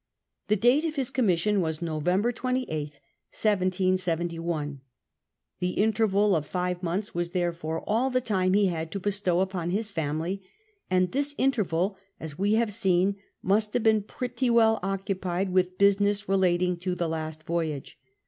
[0.47, 2.93] The date of his commission was November 28th,
[3.39, 4.81] 1771.
[5.59, 9.69] The interval of five months was therefore all the time he had to bestow upon
[9.69, 10.41] his family;
[10.89, 16.27] and this interval, as we have seen, must have been pretty well occupied Avith business
[16.27, 17.99] relating to the last voyage.